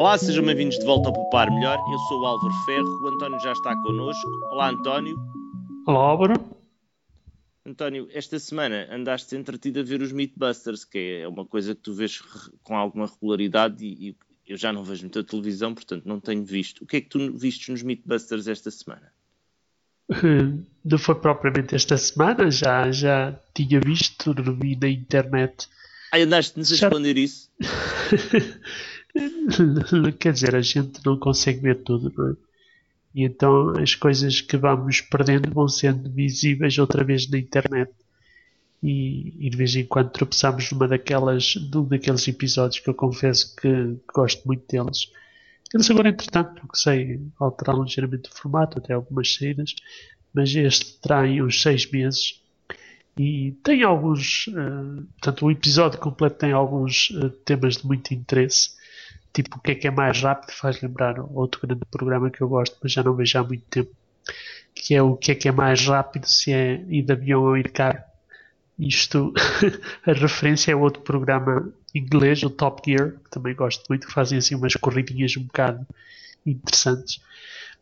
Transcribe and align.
Olá, 0.00 0.16
sejam 0.16 0.42
bem-vindos 0.42 0.78
de 0.78 0.84
volta 0.86 1.10
ao 1.10 1.12
Popar 1.12 1.52
Melhor. 1.52 1.76
Eu 1.92 1.98
sou 2.08 2.22
o 2.22 2.24
Álvaro 2.24 2.54
Ferro, 2.64 2.88
o 3.02 3.08
António 3.08 3.38
já 3.38 3.52
está 3.52 3.76
connosco. 3.82 4.30
Olá, 4.50 4.70
António. 4.70 5.14
Olá, 5.86 6.00
Álvaro. 6.00 6.32
António, 7.66 8.08
esta 8.10 8.38
semana 8.38 8.88
andaste 8.90 9.36
entretido 9.36 9.80
a 9.80 9.82
ver 9.82 10.00
os 10.00 10.10
Mythbusters, 10.10 10.86
que 10.86 11.20
é 11.20 11.28
uma 11.28 11.44
coisa 11.44 11.74
que 11.74 11.82
tu 11.82 11.92
vês 11.92 12.18
com 12.62 12.78
alguma 12.78 13.08
regularidade 13.08 13.84
e, 13.84 14.08
e 14.08 14.16
eu 14.48 14.56
já 14.56 14.72
não 14.72 14.82
vejo 14.82 15.02
muita 15.02 15.22
televisão, 15.22 15.74
portanto 15.74 16.06
não 16.06 16.18
tenho 16.18 16.46
visto. 16.46 16.82
O 16.82 16.86
que 16.86 16.96
é 16.96 17.00
que 17.02 17.10
tu 17.10 17.36
viste 17.36 17.70
nos 17.70 17.82
Mythbusters 17.82 18.48
esta 18.48 18.70
semana? 18.70 19.12
Não 20.82 20.96
foi 20.96 21.14
propriamente 21.16 21.74
esta 21.74 21.98
semana, 21.98 22.50
já, 22.50 22.90
já 22.90 23.38
tinha 23.52 23.78
visto, 23.78 24.32
vi 24.58 24.78
na 24.80 24.88
internet. 24.88 25.68
Ah, 26.10 26.16
andaste-nos 26.16 26.72
a 26.72 26.76
já... 26.76 26.88
responder 26.88 27.18
isso? 27.18 27.50
Quer 30.18 30.32
dizer, 30.32 30.54
a 30.54 30.62
gente 30.62 31.00
não 31.04 31.18
consegue 31.18 31.60
ver 31.60 31.82
tudo, 31.82 32.12
não 32.16 32.30
é? 32.30 32.36
E 33.14 33.24
então 33.24 33.70
as 33.70 33.94
coisas 33.94 34.40
que 34.40 34.56
vamos 34.56 35.00
perdendo 35.00 35.52
vão 35.52 35.68
sendo 35.68 36.08
visíveis 36.10 36.78
outra 36.78 37.02
vez 37.02 37.28
na 37.28 37.38
internet. 37.38 37.92
E, 38.82 39.34
e 39.46 39.50
de 39.50 39.56
vez 39.56 39.76
em 39.76 39.84
quando 39.84 40.10
tropeçamos 40.10 40.70
numa 40.70 40.88
daquelas, 40.88 41.54
num 41.72 41.84
daqueles 41.84 42.26
episódios 42.26 42.80
que 42.80 42.88
eu 42.88 42.94
confesso 42.94 43.54
que, 43.56 43.96
gosto 44.14 44.46
muito 44.46 44.64
deles. 44.66 45.10
Eles 45.74 45.90
agora, 45.90 46.08
entretanto, 46.08 46.66
que 46.66 46.78
sei, 46.78 47.20
alteraram 47.38 47.82
ligeiramente 47.82 48.30
o 48.30 48.34
formato, 48.34 48.78
até 48.78 48.94
algumas 48.94 49.34
saídas, 49.34 49.74
mas 50.32 50.54
este 50.54 50.98
trai 51.00 51.42
uns 51.42 51.60
seis 51.60 51.90
meses 51.90 52.40
e 53.18 53.52
tem 53.62 53.82
alguns. 53.82 54.46
Uh, 54.46 55.04
portanto, 55.12 55.44
o 55.44 55.50
episódio 55.50 55.98
completo 55.98 56.38
tem 56.38 56.52
alguns 56.52 57.10
uh, 57.10 57.28
temas 57.44 57.76
de 57.76 57.86
muito 57.86 58.14
interesse 58.14 58.70
tipo 59.32 59.56
o 59.56 59.60
que 59.60 59.72
é 59.72 59.74
que 59.74 59.86
é 59.86 59.90
mais 59.90 60.20
rápido 60.20 60.52
faz 60.52 60.80
lembrar 60.80 61.20
outro 61.20 61.66
grande 61.66 61.84
programa 61.90 62.30
que 62.30 62.40
eu 62.40 62.48
gosto, 62.48 62.76
mas 62.82 62.92
já 62.92 63.02
não 63.02 63.14
vejo 63.14 63.38
há 63.38 63.44
muito 63.44 63.64
tempo, 63.66 63.90
que 64.74 64.94
é 64.94 65.02
o 65.02 65.16
que 65.16 65.32
é 65.32 65.34
que 65.34 65.48
é 65.48 65.52
mais 65.52 65.86
rápido 65.86 66.26
se 66.26 66.52
é 66.52 66.84
ir 66.88 67.02
de 67.02 67.12
avião 67.12 67.42
ou 67.42 67.56
ir 67.56 67.70
carro. 67.70 68.02
Isto, 68.78 69.32
a 70.06 70.12
referência 70.12 70.72
é 70.72 70.76
outro 70.76 71.02
programa 71.02 71.72
inglês, 71.94 72.42
o 72.42 72.50
Top 72.50 72.82
Gear, 72.84 73.12
que 73.12 73.30
também 73.30 73.54
gosto 73.54 73.84
muito, 73.88 74.06
que 74.06 74.12
fazem 74.12 74.38
assim 74.38 74.54
umas 74.54 74.74
corridinhas 74.74 75.36
um 75.36 75.44
bocado 75.44 75.86
interessantes. 76.46 77.20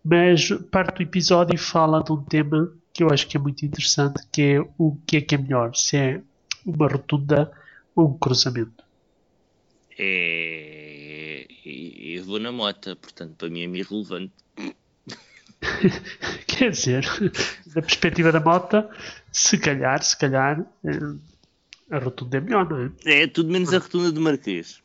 Mas 0.04 0.50
parte 0.70 0.96
do 0.96 1.02
episódio 1.02 1.58
fala 1.58 2.02
de 2.02 2.12
um 2.12 2.22
tema 2.22 2.72
que 2.92 3.02
eu 3.04 3.10
acho 3.12 3.26
que 3.28 3.36
é 3.36 3.40
muito 3.40 3.64
interessante, 3.64 4.26
que 4.32 4.42
é 4.42 4.60
o 4.76 4.96
que 5.06 5.18
é 5.18 5.20
que 5.20 5.34
é 5.34 5.38
melhor, 5.38 5.74
se 5.74 5.96
é 5.96 6.20
uma 6.66 6.88
rotunda 6.88 7.50
ou 7.94 8.08
um 8.08 8.18
cruzamento. 8.18 8.84
É 9.96 10.97
eu 11.68 12.24
vou 12.24 12.38
na 12.38 12.50
mota, 12.50 12.96
portanto, 12.96 13.34
para 13.36 13.48
mim 13.48 13.62
é 13.62 13.66
meio 13.66 13.84
irrelevante. 13.84 14.32
Quer 16.46 16.70
dizer, 16.70 17.04
da 17.66 17.82
perspectiva 17.82 18.32
da 18.32 18.40
mota, 18.40 18.88
se 19.32 19.58
calhar, 19.58 20.02
se 20.02 20.16
calhar, 20.16 20.64
eh, 20.84 21.16
a 21.90 21.98
rotunda 21.98 22.36
é 22.36 22.40
melhor, 22.40 22.68
não 22.68 22.92
é? 23.04 23.22
É, 23.22 23.26
tudo 23.26 23.50
menos 23.50 23.72
a 23.72 23.78
rotunda 23.78 24.12
do 24.12 24.20
Marquês. 24.20 24.82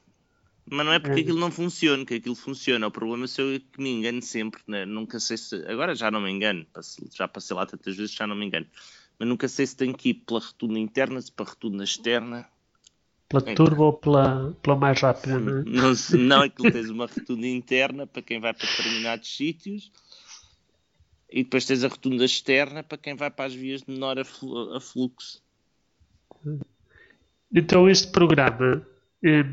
Mas 0.66 0.86
não 0.86 0.94
é 0.94 1.00
porque 1.00 1.20
é. 1.20 1.24
aquilo 1.24 1.40
não 1.40 1.52
funciona, 1.52 2.06
que 2.06 2.16
aquilo 2.16 2.36
funciona. 2.36 2.88
O 2.88 2.92
problema 2.92 3.26
é 3.26 3.60
que 3.60 3.82
me 3.82 3.90
engano 3.90 4.22
sempre, 4.22 4.62
né? 4.68 4.86
nunca 4.86 5.20
sei 5.20 5.38
se. 5.38 5.56
Agora 5.68 5.94
já 5.94 6.10
não 6.10 6.22
me 6.22 6.32
engano, 6.32 6.66
já 7.14 7.28
passei 7.28 7.56
lá 7.56 7.66
tantas 7.66 7.96
vezes, 7.96 8.14
já 8.16 8.26
não 8.26 8.36
me 8.36 8.46
engano. 8.46 8.66
Mas 9.20 9.28
nunca 9.28 9.48
sei 9.48 9.68
se 9.68 9.76
tenho 9.76 9.94
que 9.94 10.10
ir 10.10 10.14
pela 10.26 10.40
rotunda 10.40 10.80
interna, 10.80 11.22
se 11.22 11.32
para 11.32 11.46
a 11.46 11.50
rotunda 11.50 11.84
externa. 11.84 12.48
Pela 13.34 13.52
é. 13.52 13.56
turbo 13.56 13.84
ou 13.86 13.94
pela, 13.94 14.56
pela 14.62 14.76
mais 14.76 15.02
rápida, 15.02 15.40
não 15.40 15.58
é? 15.58 15.64
Não, 15.64 15.94
não 16.20 16.44
é 16.44 16.50
que 16.50 16.72
tens 16.72 16.88
uma 16.92 17.08
rotunda 17.08 17.48
interna 17.48 18.06
para 18.06 18.22
quem 18.22 18.40
vai 18.40 18.54
para 18.54 18.68
determinados 18.68 19.36
sítios 19.36 19.92
e 21.32 21.44
depois 21.44 21.66
tens 21.66 21.84
a 21.84 21.88
rotunda 21.88 22.24
externa 22.24 22.84
para 22.84 22.96
quem 22.96 23.16
vai 23.16 23.32
para 23.32 23.46
as 23.46 23.56
vias 23.56 23.82
de 23.82 23.92
menor 23.92 24.18
afluxo. 24.20 25.42
Então 27.52 27.90
este 27.90 28.12
programa, 28.12 28.86
eh, 29.24 29.46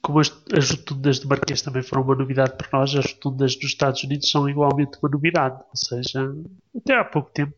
como 0.00 0.20
as, 0.20 0.32
as 0.56 0.70
rotundas 0.70 1.18
de 1.18 1.26
Marquês 1.26 1.62
também 1.62 1.82
foram 1.82 2.04
uma 2.04 2.14
novidade 2.14 2.56
para 2.56 2.78
nós, 2.78 2.94
as 2.94 3.06
rotundas 3.06 3.56
dos 3.56 3.70
Estados 3.70 4.04
Unidos 4.04 4.30
são 4.30 4.48
igualmente 4.48 4.98
uma 5.02 5.10
novidade. 5.10 5.60
Ou 5.68 5.76
seja, 5.76 6.32
até 6.76 6.94
há 6.94 7.04
pouco 7.04 7.28
tempo 7.32 7.54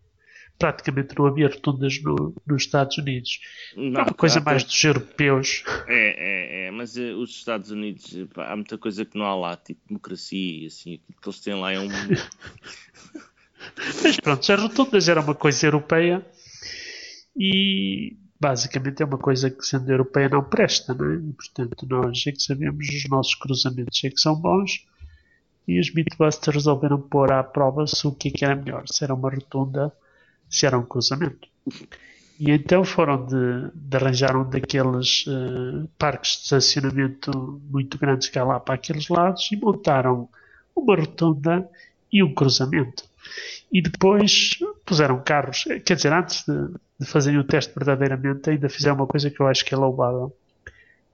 praticamente 0.58 1.14
não 1.18 1.26
havia 1.26 1.48
rotundas 1.48 2.02
no, 2.02 2.34
nos 2.46 2.62
Estados 2.62 2.96
Unidos. 2.98 3.40
Não, 3.76 4.00
é 4.00 4.04
uma 4.04 4.14
coisa 4.14 4.40
mais 4.40 4.64
dos 4.64 4.82
europeus. 4.82 5.62
É, 5.86 6.64
é, 6.64 6.66
é 6.66 6.70
mas 6.70 6.96
uh, 6.96 7.16
os 7.18 7.30
Estados 7.30 7.70
Unidos, 7.70 8.14
pá, 8.34 8.52
há 8.52 8.56
muita 8.56 8.78
coisa 8.78 9.04
que 9.04 9.18
não 9.18 9.26
há 9.26 9.34
lá, 9.34 9.56
tipo 9.56 9.80
democracia, 9.86 10.66
assim, 10.66 10.94
aquilo 10.94 11.20
que 11.20 11.28
eles 11.28 11.40
têm 11.40 11.54
lá 11.54 11.72
é 11.72 11.80
um. 11.80 11.88
mas 14.02 14.20
pronto, 14.20 14.52
as 14.52 14.60
rotundas 14.60 15.08
era 15.08 15.20
uma 15.20 15.34
coisa 15.34 15.66
europeia 15.66 16.24
e 17.36 18.16
basicamente 18.40 19.02
é 19.02 19.06
uma 19.06 19.18
coisa 19.18 19.50
que 19.50 19.64
sendo 19.64 19.90
europeia 19.90 20.28
não 20.28 20.44
presta, 20.44 20.94
não 20.94 21.10
é? 21.10 21.16
E, 21.16 21.32
portanto, 21.32 21.86
nós 21.88 22.24
é 22.26 22.32
que 22.32 22.42
sabemos 22.42 22.88
os 22.88 23.08
nossos 23.08 23.34
cruzamentos 23.34 24.02
é 24.04 24.10
que 24.10 24.20
são 24.20 24.34
bons 24.34 24.86
e 25.66 25.80
os 25.80 25.92
Mythbusters 25.92 26.54
resolveram 26.54 27.00
pôr 27.00 27.32
à 27.32 27.42
prova 27.42 27.86
se 27.86 28.06
o 28.06 28.12
que, 28.12 28.28
é 28.28 28.30
que 28.30 28.44
era 28.44 28.54
melhor, 28.54 28.84
se 28.86 29.02
era 29.02 29.14
uma 29.14 29.30
rotunda 29.30 29.92
se 30.48 30.66
era 30.66 30.78
um 30.78 30.84
cruzamento. 30.84 31.48
E 32.38 32.50
então 32.50 32.84
foram 32.84 33.24
de, 33.24 33.70
de 33.74 33.96
arranjar 33.96 34.36
um 34.36 34.48
daqueles 34.48 35.26
uh, 35.26 35.88
parques 35.98 36.32
de 36.32 36.42
estacionamento 36.42 37.60
muito 37.70 37.98
grandes 37.98 38.28
que 38.28 38.38
há 38.38 38.44
lá 38.44 38.60
para 38.60 38.74
aqueles 38.74 39.08
lados 39.08 39.48
e 39.50 39.56
montaram 39.56 40.28
uma 40.74 40.94
rotunda 40.94 41.66
e 42.12 42.22
um 42.22 42.34
cruzamento. 42.34 43.04
E 43.72 43.80
depois 43.80 44.58
puseram 44.84 45.20
carros, 45.22 45.64
quer 45.84 45.94
dizer, 45.94 46.12
antes 46.12 46.44
de, 46.44 46.54
de 47.00 47.06
fazerem 47.06 47.40
o 47.40 47.44
teste 47.44 47.72
verdadeiramente, 47.74 48.50
ainda 48.50 48.68
fizeram 48.68 48.96
uma 48.96 49.06
coisa 49.06 49.30
que 49.30 49.40
eu 49.40 49.46
acho 49.46 49.64
que 49.64 49.74
é 49.74 49.76
louvável, 49.76 50.36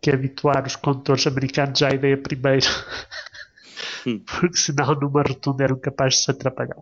que 0.01 0.11
é 0.11 0.15
habituar 0.15 0.67
os 0.67 0.77
condutores 0.77 1.27
americanos 1.27 1.83
à 1.83 1.91
ideia 1.91 2.19
primeiro, 2.19 2.67
hum. 4.07 4.21
porque 4.41 4.57
senão 4.57 4.95
numa 4.97 5.23
rotunda 5.23 5.65
eram 5.65 5.79
capazes 5.79 6.19
de 6.19 6.25
se 6.25 6.31
atrapalhar. 6.33 6.77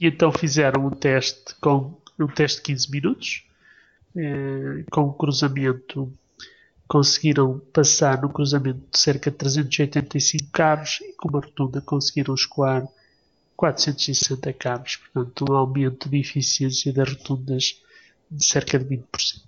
E 0.00 0.06
então 0.06 0.32
fizeram 0.32 0.86
um 0.86 0.90
teste 0.90 1.54
com 1.60 2.00
um 2.18 2.26
teste 2.26 2.58
de 2.58 2.62
15 2.64 2.90
minutos, 2.90 3.44
eh, 4.16 4.84
com 4.90 5.02
um 5.02 5.12
cruzamento, 5.12 6.12
conseguiram 6.88 7.58
passar 7.72 8.22
no 8.22 8.28
cruzamento 8.30 8.80
de 8.90 8.98
cerca 8.98 9.30
de 9.30 9.36
385 9.36 10.50
carros 10.52 11.00
e 11.02 11.12
com 11.14 11.28
uma 11.28 11.40
rotunda 11.40 11.80
conseguiram 11.80 12.34
escoar 12.34 12.86
460 13.56 14.52
carros, 14.52 14.96
portanto 14.96 15.44
um 15.50 15.54
aumento 15.54 16.08
de 16.08 16.18
eficiência 16.18 16.92
das 16.92 17.10
rotundas 17.10 17.82
de 18.30 18.44
cerca 18.44 18.78
de 18.78 18.84
20%. 18.84 19.42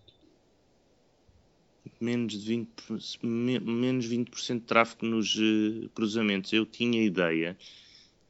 Menos 2.00 2.40
de 2.40 2.66
20%, 2.88 3.60
menos 3.60 4.08
20% 4.08 4.54
de 4.54 4.60
tráfego 4.60 5.06
nos 5.06 5.34
uh, 5.34 5.88
cruzamentos. 5.94 6.52
Eu 6.52 6.64
tinha 6.64 7.02
ideia 7.02 7.56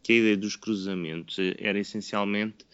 que 0.09 0.15
a 0.15 0.17
ideia 0.17 0.37
dos 0.39 0.57
cruzamentos 0.57 1.37
era 1.59 1.79
essencialmente 1.79 2.65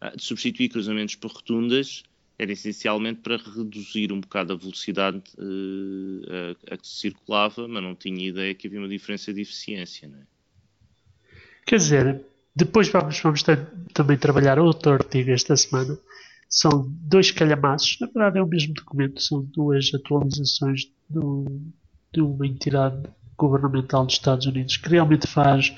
ah, 0.00 0.10
de 0.14 0.22
substituir 0.22 0.68
cruzamentos 0.68 1.16
por 1.16 1.32
rotundas 1.32 2.04
era 2.38 2.52
essencialmente 2.52 3.20
para 3.20 3.36
reduzir 3.36 4.12
um 4.12 4.20
bocado 4.20 4.52
a 4.52 4.56
velocidade 4.56 5.20
uh, 5.36 6.54
a, 6.70 6.74
a, 6.74 6.76
que 6.76 6.86
se 6.86 7.00
circulava, 7.00 7.66
mas 7.66 7.82
não 7.82 7.96
tinha 7.96 8.28
ideia 8.28 8.54
que 8.54 8.68
havia 8.68 8.78
uma 8.78 8.88
diferença 8.88 9.34
de 9.34 9.40
eficiência. 9.40 10.08
Não 10.08 10.18
é? 10.18 10.22
Quer 11.66 11.76
dizer, 11.76 12.24
depois 12.54 12.88
vamos, 12.88 13.18
vamos 13.20 13.42
ter, 13.42 13.66
também 13.92 14.16
trabalhar 14.16 14.60
outro 14.60 14.92
artigo 14.92 15.32
esta 15.32 15.56
semana. 15.56 15.98
São 16.48 16.88
dois 16.88 17.32
calhamaços, 17.32 17.98
na 18.00 18.06
verdade 18.06 18.38
é 18.38 18.42
o 18.42 18.46
mesmo 18.46 18.72
documento, 18.74 19.20
são 19.20 19.42
duas 19.44 19.92
atualizações 19.92 20.92
do, 21.10 21.44
de 22.12 22.20
uma 22.20 22.46
entidade 22.46 23.02
governamental 23.36 24.06
dos 24.06 24.14
Estados 24.14 24.46
Unidos 24.46 24.76
que 24.76 24.88
realmente 24.88 25.26
faz 25.26 25.74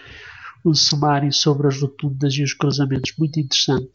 um 0.68 0.74
sumário 0.74 1.32
sobre 1.32 1.68
as 1.68 1.80
rotundas 1.80 2.34
e 2.34 2.42
os 2.42 2.52
cruzamentos 2.52 3.12
muito 3.16 3.38
interessante. 3.38 3.90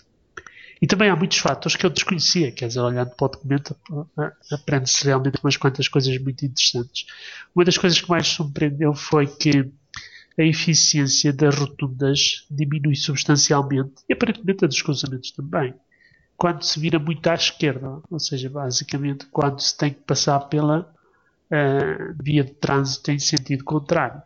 E 0.81 0.87
também 0.87 1.09
há 1.09 1.15
muitos 1.15 1.37
fatores 1.37 1.75
que 1.75 1.85
eu 1.85 1.91
desconhecia, 1.91 2.51
quer 2.51 2.67
dizer, 2.67 2.79
olhando 2.79 3.11
para 3.11 3.25
o 3.25 3.29
documento, 3.29 3.75
aprende-se 4.51 5.05
realmente 5.05 5.37
umas 5.43 5.55
quantas 5.55 5.87
coisas 5.87 6.17
muito 6.17 6.43
interessantes. 6.43 7.05
Uma 7.53 7.63
das 7.63 7.77
coisas 7.77 8.01
que 8.01 8.09
mais 8.09 8.27
surpreendeu 8.27 8.93
foi 8.95 9.27
que 9.27 9.71
a 10.39 10.43
eficiência 10.43 11.31
das 11.31 11.55
rotundas 11.55 12.47
diminui 12.49 12.95
substancialmente 12.95 14.01
e 14.09 14.13
aparentemente 14.13 14.65
a 14.65 14.67
dos 14.67 14.81
cruzamentos 14.81 15.31
também. 15.31 15.75
Quando 16.35 16.63
se 16.63 16.79
vira 16.79 16.97
muito 16.97 17.27
à 17.27 17.35
esquerda, 17.35 18.01
ou 18.09 18.19
seja, 18.19 18.49
basicamente 18.49 19.27
quando 19.27 19.59
se 19.59 19.77
tem 19.77 19.93
que 19.93 19.99
passar 19.99 20.39
pela 20.39 20.91
uh, 21.51 22.15
via 22.23 22.43
de 22.43 22.53
trânsito 22.53 23.11
em 23.11 23.19
sentido 23.19 23.63
contrário. 23.63 24.23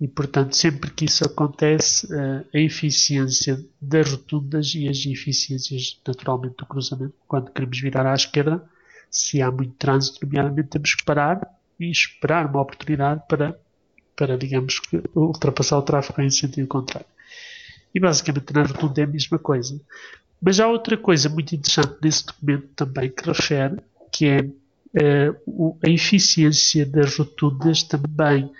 E, 0.00 0.08
portanto, 0.08 0.56
sempre 0.56 0.90
que 0.90 1.04
isso 1.04 1.24
acontece, 1.24 2.12
eh, 2.12 2.44
a 2.52 2.58
eficiência 2.58 3.64
das 3.80 4.10
rotundas 4.10 4.74
e 4.74 4.88
as 4.88 5.06
eficiências, 5.06 6.00
naturalmente, 6.06 6.56
do 6.56 6.66
cruzamento, 6.66 7.14
quando 7.28 7.50
queremos 7.52 7.80
virar 7.80 8.06
à 8.06 8.14
esquerda, 8.14 8.62
se 9.10 9.40
há 9.40 9.50
muito 9.50 9.74
trânsito, 9.74 10.26
nomeadamente, 10.26 10.70
temos 10.70 10.94
que 10.94 11.04
parar 11.04 11.48
e 11.78 11.90
esperar 11.90 12.46
uma 12.46 12.60
oportunidade 12.60 13.22
para 13.28 13.58
para 14.16 14.38
digamos, 14.38 14.80
ultrapassar 15.14 15.78
o 15.78 15.82
tráfego 15.82 16.22
em 16.22 16.30
sentido 16.30 16.68
contrário. 16.68 17.06
E 17.94 18.00
basicamente 18.00 18.52
na 18.52 18.62
rotunda 18.62 19.00
é 19.00 19.04
a 19.04 19.08
mesma 19.08 19.38
coisa. 19.38 19.80
Mas 20.40 20.60
há 20.60 20.68
outra 20.68 20.96
coisa 20.96 21.28
muito 21.28 21.54
interessante 21.54 21.96
nesse 22.02 22.26
documento 22.26 22.68
também 22.76 23.10
que 23.10 23.26
refere, 23.26 23.76
que 24.12 24.26
é 24.26 24.40
uh, 24.42 25.78
a 25.84 25.88
eficiência 25.88 26.84
das 26.84 27.16
rotundas 27.16 27.82
também 27.82 28.50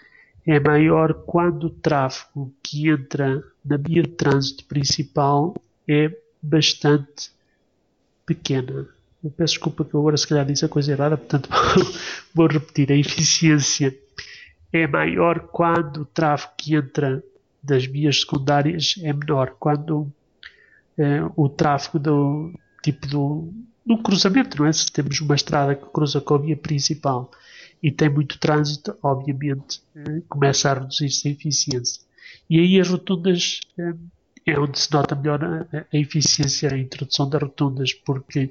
é 0.46 0.60
maior 0.60 1.14
quando 1.26 1.64
o 1.64 1.70
tráfego 1.70 2.52
que 2.62 2.88
entra 2.88 3.42
na 3.64 3.76
via 3.76 4.02
de 4.02 4.10
trânsito 4.10 4.64
principal 4.64 5.54
é 5.88 6.10
bastante 6.42 7.30
pequena. 8.26 8.86
Eu 9.22 9.30
peço 9.30 9.54
desculpa 9.54 9.84
que 9.84 9.94
eu 9.94 10.00
agora 10.00 10.16
se 10.16 10.28
calhar 10.28 10.44
disse 10.44 10.64
a 10.64 10.68
coisa 10.68 10.92
errada, 10.92 11.16
portanto 11.16 11.48
vou 12.34 12.46
repetir. 12.46 12.92
A 12.92 12.96
eficiência 12.96 13.96
é 14.70 14.86
maior 14.86 15.40
quando 15.50 16.02
o 16.02 16.04
tráfego 16.04 16.52
que 16.58 16.74
entra 16.74 17.22
das 17.62 17.86
vias 17.86 18.20
secundárias 18.20 18.96
é 19.02 19.12
menor. 19.14 19.56
Quando 19.58 20.12
eh, 20.98 21.22
o 21.34 21.48
tráfego 21.48 21.98
do 21.98 22.52
tipo 22.82 23.06
do, 23.06 23.50
do 23.86 23.96
cruzamento, 24.02 24.58
não 24.58 24.66
é? 24.66 24.72
Se 24.72 24.92
temos 24.92 25.18
uma 25.20 25.34
estrada 25.34 25.74
que 25.74 25.86
cruza 25.86 26.20
com 26.20 26.34
a 26.34 26.38
via 26.38 26.56
principal 26.56 27.30
e 27.84 27.92
tem 27.92 28.08
muito 28.08 28.38
trânsito, 28.38 28.96
obviamente 29.02 29.82
eh, 29.94 30.22
começa 30.26 30.70
a 30.70 30.74
reduzir-se 30.74 31.28
a 31.28 31.30
eficiência. 31.32 32.00
E 32.48 32.58
aí 32.58 32.80
as 32.80 32.88
rotundas 32.88 33.60
eh, 33.78 33.92
é 34.46 34.58
onde 34.58 34.78
se 34.78 34.90
nota 34.90 35.14
melhor 35.14 35.44
a, 35.44 35.84
eficiência, 35.92 36.72
a 36.72 36.78
introdução 36.78 37.28
das 37.28 37.42
rotundas, 37.42 37.92
porque 37.92 38.50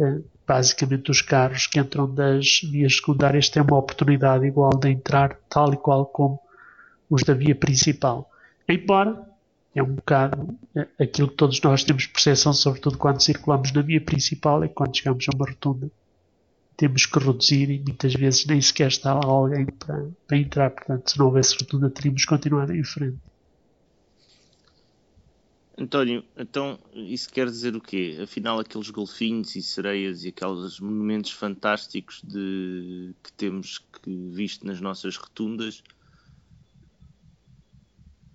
eh, 0.00 0.18
basicamente 0.44 1.12
os 1.12 1.22
carros 1.22 1.68
que 1.68 1.78
entram 1.78 2.12
das 2.12 2.60
vias 2.60 2.96
secundárias 2.96 3.48
têm 3.48 3.62
uma 3.62 3.78
oportunidade 3.78 4.44
igual 4.44 4.70
de 4.70 4.88
entrar, 4.88 5.38
tal 5.48 5.72
e 5.72 5.76
qual 5.76 6.04
como 6.04 6.40
os 7.08 7.22
da 7.22 7.34
via 7.34 7.54
principal. 7.54 8.28
Embora 8.68 9.30
é 9.76 9.80
um 9.80 9.94
bocado 9.94 10.58
aquilo 10.98 11.28
que 11.28 11.36
todos 11.36 11.60
nós 11.60 11.84
temos 11.84 12.06
percepção, 12.06 12.52
sobretudo 12.52 12.98
quando 12.98 13.22
circulamos 13.22 13.70
na 13.70 13.82
via 13.82 14.00
principal, 14.00 14.64
é 14.64 14.68
quando 14.68 14.96
chegamos 14.96 15.24
a 15.28 15.36
uma 15.36 15.46
rotunda 15.48 15.88
temos 16.76 17.06
que 17.06 17.18
reduzir 17.18 17.70
e 17.70 17.78
muitas 17.78 18.12
vezes 18.14 18.44
nem 18.46 18.60
sequer 18.60 18.88
está 18.88 19.14
lá 19.14 19.24
alguém 19.24 19.66
para, 19.66 20.08
para 20.26 20.36
entrar. 20.36 20.70
Portanto, 20.70 21.10
se 21.10 21.18
não 21.18 21.26
houvesse 21.26 21.56
rotunda, 21.58 21.88
teríamos 21.88 22.24
continuado 22.24 22.74
em 22.74 22.84
frente. 22.84 23.18
António, 25.78 26.24
então 26.38 26.78
isso 26.94 27.28
quer 27.28 27.46
dizer 27.46 27.76
o 27.76 27.80
quê? 27.80 28.18
Afinal, 28.22 28.58
aqueles 28.58 28.88
golfinhos 28.88 29.54
e 29.56 29.62
sereias 29.62 30.24
e 30.24 30.28
aqueles 30.28 30.80
monumentos 30.80 31.32
fantásticos 31.32 32.22
de, 32.24 33.14
que 33.22 33.30
temos 33.34 33.78
que, 33.78 34.30
visto 34.32 34.66
nas 34.66 34.80
nossas 34.80 35.16
rotundas 35.16 35.82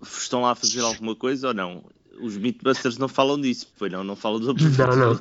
estão 0.00 0.42
lá 0.42 0.52
a 0.52 0.54
fazer 0.54 0.80
alguma 0.80 1.16
coisa 1.16 1.48
ou 1.48 1.54
não? 1.54 1.84
Os 2.20 2.36
Mythbusters 2.36 2.98
não 2.98 3.08
falam 3.08 3.40
disso, 3.40 3.66
pois 3.76 3.90
não, 3.90 4.04
não 4.04 4.14
falam 4.14 4.38
do 4.38 4.54
Não, 4.54 4.96
não. 4.96 5.20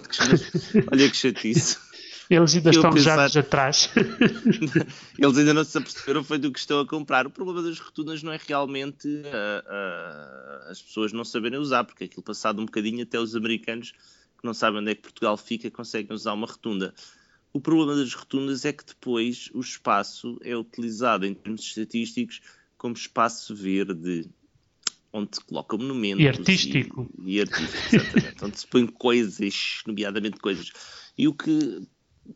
Olha 0.92 1.10
que 1.10 1.16
chatice. 1.16 1.78
Eles 2.32 2.56
ainda 2.56 2.70
estão 2.70 2.94
pensar... 2.94 3.30
já 3.30 3.42
atrás. 3.42 3.90
Eles 5.20 5.38
ainda 5.38 5.54
não 5.54 5.66
se 5.66 5.78
aperceberam 5.78 6.24
foi 6.24 6.38
do 6.38 6.50
que 6.50 6.60
estão 6.60 6.80
a 6.80 6.88
comprar. 6.88 7.28
O 7.28 7.30
problema 7.30 7.62
das 7.62 7.78
rotundas 7.78 8.24
não 8.24 8.32
é 8.32 8.40
realmente 8.48 9.06
uh, 9.06 9.20
uh, 9.20 10.72
as 10.72 10.82
pessoas 10.82 11.12
não 11.12 11.26
saberem 11.26 11.60
usar, 11.60 11.84
porque 11.84 12.06
aquilo 12.06 12.24
passado 12.24 12.62
um 12.62 12.66
bocadinho 12.66 13.04
até 13.04 13.20
os 13.20 13.36
americanos 13.36 13.92
que 13.92 14.46
não 14.46 14.54
sabem 14.54 14.80
onde 14.80 14.92
é 14.92 14.96
que 14.96 15.02
Portugal 15.02 15.36
fica 15.36 15.70
conseguem 15.70 16.16
usar 16.16 16.32
uma 16.32 16.48
rotunda. 16.48 16.94
O 17.52 17.60
problema 17.60 17.98
das 17.98 18.14
rotundas 18.14 18.64
é 18.64 18.72
que 18.72 18.86
depois 18.86 19.50
o 19.54 19.60
espaço 19.60 20.40
é 20.42 20.56
utilizado 20.56 21.26
em 21.26 21.34
termos 21.34 21.64
estatísticos 21.64 22.40
como 22.78 22.96
espaço 22.96 23.54
verde, 23.54 24.30
onde 25.12 25.36
se 25.36 25.44
coloca 25.44 25.76
monumentos. 25.76 26.24
E 26.24 26.28
artístico. 26.30 27.12
E, 27.26 27.36
e 27.36 27.42
artístico, 27.42 27.96
exatamente. 27.96 28.38
onde 28.46 28.58
se 28.58 28.68
põem 28.68 28.88
coisas, 28.88 29.82
nomeadamente 29.86 30.40
coisas. 30.40 30.72
E 31.18 31.28
o 31.28 31.34
que 31.34 31.86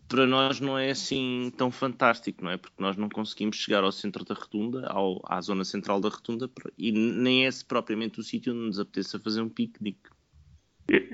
para 0.07 0.25
nós 0.25 0.59
não 0.59 0.77
é 0.77 0.92
assim 0.92 1.51
tão 1.57 1.71
fantástico, 1.71 2.44
não 2.44 2.51
é? 2.51 2.57
Porque 2.57 2.81
nós 2.81 2.95
não 2.95 3.09
conseguimos 3.09 3.57
chegar 3.57 3.83
ao 3.83 3.92
centro 3.92 4.24
da 4.25 4.33
rotunda, 4.36 4.88
ao, 4.88 5.21
à 5.25 5.39
zona 5.42 5.63
central 5.63 6.00
da 6.00 6.09
rotunda, 6.09 6.50
e 6.77 6.92
nem 6.92 7.45
é 7.45 7.50
propriamente 7.68 8.19
o 8.19 8.24
sítio 8.24 8.53
onde 8.53 8.68
nos 8.68 8.80
apeteça 8.80 9.19
fazer 9.19 9.42
um 9.42 9.50
piquenique. 9.50 10.09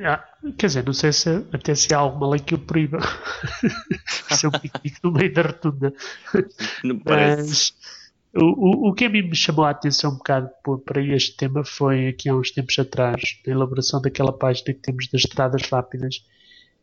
Ah, 0.03 0.23
quer 0.57 0.67
dizer, 0.67 0.85
não 0.85 0.93
sei 0.93 1.13
se 1.13 1.29
até 1.53 1.73
se 1.73 1.93
há 1.93 1.97
alguma 1.97 2.31
lei 2.31 2.39
que 2.39 2.53
o 2.53 2.59
proíba 2.59 2.99
fazer 4.27 4.47
um 4.47 4.51
piquenique 4.51 4.99
no 5.01 5.11
meio 5.11 5.33
da 5.33 5.43
rotunda. 5.43 5.93
Não 6.83 6.99
parece. 6.99 7.73
Mas, 7.73 8.01
o, 8.33 8.45
o, 8.45 8.89
o 8.89 8.93
que 8.93 9.05
a 9.05 9.09
mim 9.09 9.23
me 9.23 9.35
chamou 9.35 9.65
a 9.65 9.69
atenção 9.69 10.11
um 10.11 10.17
bocado 10.17 10.49
para 10.85 11.01
este 11.01 11.35
tema 11.35 11.63
foi 11.63 12.09
aqui 12.09 12.29
há 12.29 12.35
uns 12.35 12.51
tempos 12.51 12.77
atrás, 12.79 13.21
na 13.45 13.53
elaboração 13.53 14.01
daquela 14.01 14.31
página 14.31 14.73
que 14.73 14.81
temos 14.81 15.07
das 15.07 15.21
estradas 15.21 15.63
rápidas, 15.69 16.25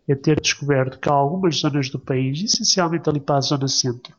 é 0.09 0.15
ter 0.15 0.41
descoberto 0.41 0.99
que 0.99 1.09
há 1.09 1.13
algumas 1.13 1.57
zonas 1.57 1.91
do 1.91 1.99
país, 1.99 2.43
essencialmente 2.43 3.09
ali 3.09 3.21
para 3.21 3.37
a 3.37 3.41
zona 3.43 3.69
centro, 3.69 4.15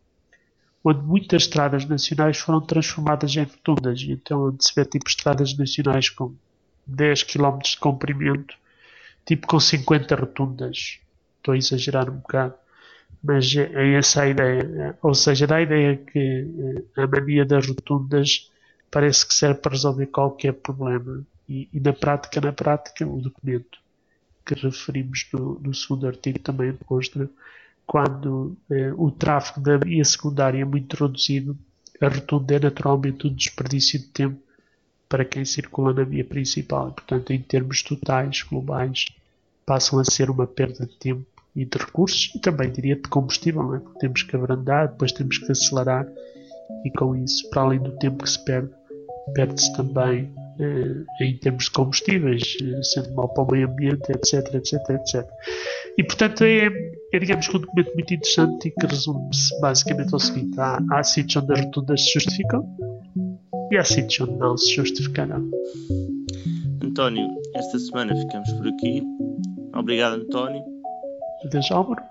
onde 0.84 1.02
muitas 1.02 1.44
estradas 1.44 1.84
nacionais 1.86 2.38
foram 2.38 2.62
transformadas 2.62 3.36
em 3.36 3.44
rotundas. 3.44 4.02
Então, 4.04 4.48
onde 4.48 4.64
se 4.64 4.74
vê 4.76 4.86
tipo 4.86 5.10
estradas 5.10 5.58
nacionais 5.58 6.10
com 6.10 6.34
10 6.86 7.24
km 7.24 7.58
de 7.58 7.78
comprimento, 7.80 8.56
tipo 9.26 9.48
com 9.48 9.60
50 9.60 10.16
rotundas. 10.16 11.00
Estou 11.38 11.54
a 11.54 11.58
exagerar 11.58 12.10
um 12.10 12.18
bocado. 12.18 12.54
Mas 13.24 13.54
é, 13.56 13.72
é 13.74 13.94
essa 13.96 14.22
a 14.22 14.28
ideia. 14.28 14.98
Ou 15.02 15.16
seja, 15.16 15.48
dá 15.48 15.58
a 15.58 15.62
ideia 15.62 15.98
que 15.98 16.48
eh, 16.96 17.02
a 17.02 17.08
mania 17.08 17.44
das 17.46 17.68
rotundas 17.68 18.50
parece 18.92 19.28
que 19.28 19.34
serve 19.34 19.60
para 19.60 19.72
resolver 19.72 20.06
qualquer 20.08 20.54
problema. 20.54 21.24
E, 21.48 21.68
e 21.74 21.80
na 21.80 21.94
prática, 21.94 22.40
na 22.40 22.54
prática, 22.54 23.06
o 23.06 23.20
documento 23.20 23.80
que 24.50 24.66
referimos 24.66 25.28
no, 25.32 25.60
no 25.60 25.74
segundo 25.76 26.08
artigo 26.08 26.40
também 26.40 26.74
demonstra 26.74 27.30
quando 27.86 28.58
eh, 28.70 28.92
o 28.98 29.12
tráfego 29.12 29.62
da 29.62 29.78
via 29.78 30.04
secundária 30.04 30.62
é 30.62 30.66
muito 30.66 30.94
reduzido, 30.96 31.58
a 32.02 32.08
rotunda 32.08 32.56
é 32.56 32.60
naturalmente 32.60 33.28
um 33.28 33.34
desperdício 33.34 34.00
de 34.00 34.06
tempo 34.06 34.40
para 35.08 35.26
quem 35.26 35.46
circula 35.46 35.94
na 35.94 36.04
via 36.04 36.24
principal. 36.24 36.92
portanto, 36.92 37.32
em 37.32 37.42
termos 37.42 37.84
totais, 37.84 38.44
globais, 38.44 39.08
passam 39.66 40.00
a 40.00 40.06
ser 40.06 40.30
uma 40.30 40.48
perda 40.48 40.86
de 40.86 40.96
tempo 40.98 41.26
e 41.56 41.66
de 41.66 41.78
recursos 41.78 42.32
e 42.36 42.40
também 42.40 42.72
diria 42.72 42.96
de 42.96 43.04
combustível, 43.04 43.76
é? 43.76 43.80
porque 43.80 44.00
temos 44.00 44.24
que 44.24 44.36
abrandar, 44.36 44.88
depois 44.88 45.12
temos 45.12 45.38
que 45.38 45.52
acelerar 45.52 46.08
e 46.86 46.92
com 46.92 47.16
isso, 47.16 47.50
para 47.50 47.64
além 47.64 47.80
do 47.80 47.98
tempo 47.98 48.24
que 48.24 48.30
se 48.30 48.44
perde, 48.44 48.72
perde-se 49.34 49.72
também 49.74 50.32
em 51.22 51.38
termos 51.38 51.66
de 51.66 51.72
combustíveis, 51.72 52.58
eh, 52.62 52.84
sendo 52.84 53.14
mal 53.14 53.30
para 53.30 53.44
o 53.44 53.52
meio 53.52 53.68
ambiente, 53.68 54.12
etc, 54.12 54.54
etc, 54.56 54.74
etc. 54.90 55.28
E 55.98 56.04
portanto 56.04 56.44
é, 56.44 56.68
é 57.14 57.20
digamos 57.20 57.48
que 57.48 57.58
um 57.58 57.62
documento 57.62 57.94
muito 57.94 58.14
interessante 58.14 58.68
e 58.68 58.72
que 58.72 58.86
resume-se 58.86 59.60
basicamente 59.62 60.14
ao 60.14 60.20
seguinte: 60.20 60.60
há, 60.60 60.80
há 60.92 61.04
sítios 61.04 61.44
onde 61.44 61.54
as 61.54 61.66
rotundas 61.66 62.04
se 62.04 62.14
justificam 62.14 62.78
e 63.72 63.78
há 63.78 63.84
sítios 63.84 64.28
onde 64.28 64.38
não 64.40 64.58
se 64.58 64.74
justificarão. 64.74 65.50
António, 66.84 67.28
esta 67.56 67.80
semana 67.80 68.16
ficamos 68.16 68.52
por 68.54 68.68
aqui. 68.68 69.04
Obrigado, 69.76 70.16
António. 70.16 70.64
Adeus, 71.46 71.72
Álvaro. 71.72 72.02